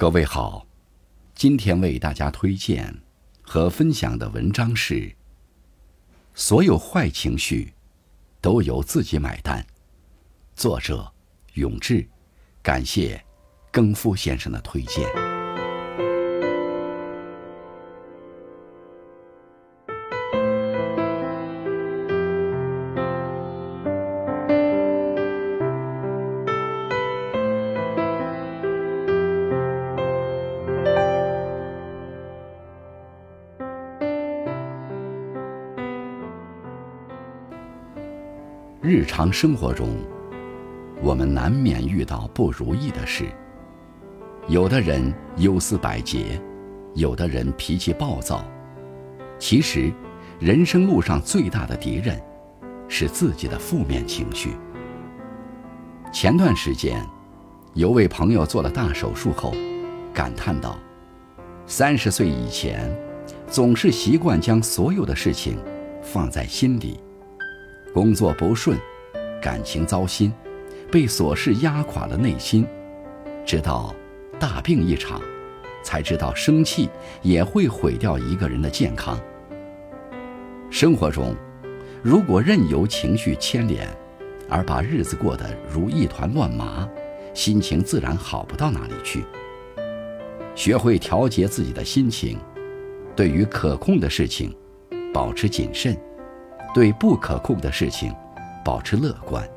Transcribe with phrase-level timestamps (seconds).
[0.00, 0.66] 各位好，
[1.34, 3.02] 今天为大家推荐
[3.42, 5.14] 和分享的文章是：
[6.32, 7.74] 所有坏情绪
[8.40, 9.62] 都由自己买单。
[10.54, 11.12] 作者：
[11.52, 12.08] 永志，
[12.62, 13.22] 感谢
[13.70, 15.29] 更夫先生的推荐。
[38.82, 39.94] 日常生活中，
[41.02, 43.26] 我们难免遇到不如意的事。
[44.48, 46.40] 有的人忧思百结，
[46.94, 48.42] 有的人脾气暴躁。
[49.38, 49.92] 其实，
[50.38, 52.18] 人生路上最大的敌人，
[52.88, 54.52] 是自己的负面情绪。
[56.10, 57.06] 前段时间，
[57.74, 59.52] 有位朋友做了大手术后，
[60.14, 60.78] 感叹道
[61.68, 62.90] ：“三十岁以前，
[63.46, 65.58] 总是习惯将所有的事情
[66.00, 66.98] 放在心里。”
[67.92, 68.78] 工作不顺，
[69.42, 70.32] 感情糟心，
[70.92, 72.64] 被琐事压垮了内心，
[73.44, 73.94] 直到
[74.38, 75.20] 大病一场，
[75.82, 76.88] 才知道生气
[77.20, 79.18] 也会毁掉一个人的健康。
[80.70, 81.34] 生活中，
[82.00, 83.88] 如果任由情绪牵连，
[84.48, 86.88] 而把日子过得如一团乱麻，
[87.34, 89.24] 心情自然好不到哪里去。
[90.54, 92.38] 学会调节自己的心情，
[93.16, 94.54] 对于可控的事情，
[95.12, 95.96] 保持谨慎。
[96.72, 98.14] 对不可控的事情，
[98.64, 99.48] 保持乐观，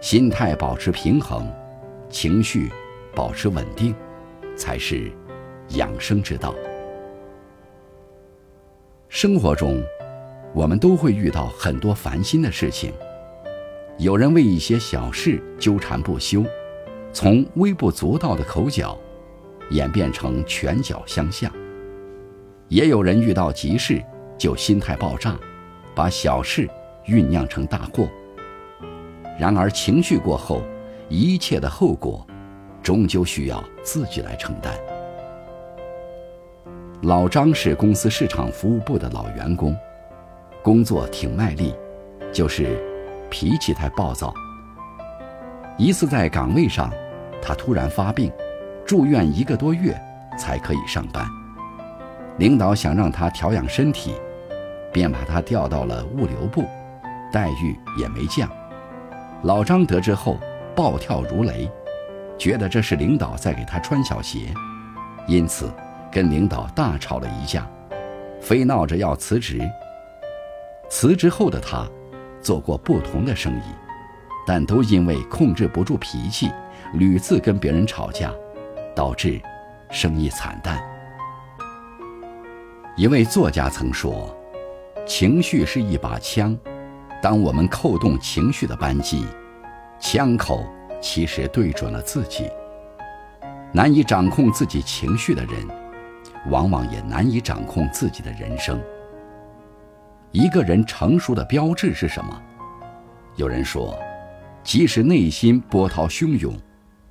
[0.00, 1.44] 心态保持平衡，
[2.08, 2.70] 情绪
[3.14, 3.94] 保持稳定，
[4.56, 5.10] 才是
[5.70, 6.54] 养生之道。
[9.08, 9.82] 生活中，
[10.54, 12.92] 我们都会遇到很多烦心的事情，
[13.98, 16.44] 有人为一些小事纠缠不休，
[17.12, 18.96] 从微不足道的口角，
[19.70, 21.50] 演变成拳脚相向；
[22.68, 24.00] 也有人遇到急事
[24.38, 25.36] 就心态爆炸。
[25.94, 26.68] 把小事
[27.06, 28.08] 酝酿成大祸。
[29.38, 30.62] 然而情绪过后，
[31.08, 32.26] 一切的后果，
[32.82, 34.72] 终究需要自己来承担。
[37.02, 39.74] 老张是公司市场服务部的老员工，
[40.62, 41.74] 工作挺卖力，
[42.32, 42.78] 就是
[43.30, 44.34] 脾气太暴躁。
[45.78, 46.92] 一次在岗位上，
[47.40, 48.30] 他突然发病，
[48.84, 49.98] 住院一个多月
[50.38, 51.26] 才可以上班。
[52.36, 54.14] 领导想让他调养身体。
[54.92, 56.64] 便把他调到了物流部，
[57.32, 58.50] 待遇也没降。
[59.42, 60.38] 老张得知后
[60.74, 61.70] 暴跳如雷，
[62.36, 64.52] 觉得这是领导在给他穿小鞋，
[65.26, 65.72] 因此
[66.10, 67.66] 跟领导大吵了一架，
[68.40, 69.60] 非闹着要辞职。
[70.90, 71.86] 辞职后的他，
[72.42, 73.62] 做过不同的生意，
[74.46, 76.50] 但都因为控制不住脾气，
[76.94, 78.32] 屡次跟别人吵架，
[78.94, 79.40] 导致
[79.90, 80.82] 生意惨淡。
[82.96, 84.36] 一位作家曾说。
[85.06, 86.56] 情绪是一把枪，
[87.20, 89.26] 当我们扣动情绪的扳机，
[89.98, 90.64] 枪口
[91.00, 92.48] 其实对准了自己。
[93.72, 95.66] 难以掌控自己情绪的人，
[96.48, 98.80] 往往也难以掌控自己的人生。
[100.32, 102.42] 一个人成熟的标志是什么？
[103.36, 103.98] 有人说，
[104.62, 106.54] 即使内心波涛汹涌，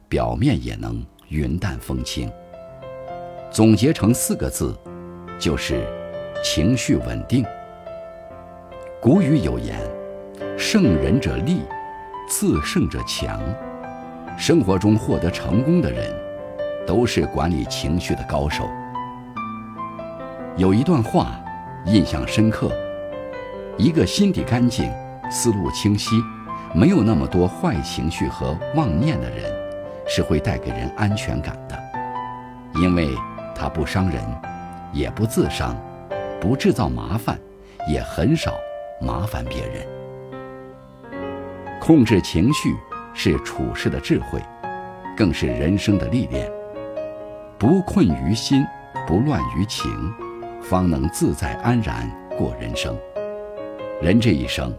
[0.07, 2.31] 表面也能云淡风轻。
[3.51, 4.77] 总结成四个字，
[5.37, 5.85] 就是
[6.43, 7.43] 情绪稳定。
[9.01, 9.79] 古语有言
[10.59, 11.61] ：“胜人者力，
[12.27, 13.39] 自胜者强。”
[14.37, 16.13] 生活中获得成功的人，
[16.85, 18.69] 都是管理情绪的高手。
[20.57, 21.39] 有一段话
[21.85, 22.69] 印象深刻：
[23.77, 24.91] 一个心底干净、
[25.31, 26.21] 思路清晰、
[26.75, 29.49] 没有那么多坏情绪和妄念的人，
[30.09, 31.79] 是会带给人安全感的，
[32.75, 33.07] 因为
[33.55, 34.21] 他不伤人，
[34.91, 35.73] 也不自伤，
[36.41, 37.39] 不制造麻烦，
[37.87, 38.53] 也很少。
[39.01, 39.87] 麻烦别人，
[41.79, 42.75] 控制情绪
[43.13, 44.41] 是处事的智慧，
[45.15, 46.51] 更是人生的历练。
[47.57, 48.65] 不困于心，
[49.07, 49.89] 不乱于情，
[50.61, 52.97] 方能自在安然过人生。
[54.01, 54.73] 人这一生，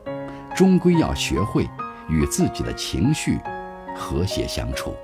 [0.55, 1.67] 终归要学会
[2.09, 3.39] 与自己的情绪
[3.97, 4.95] 和谐相处。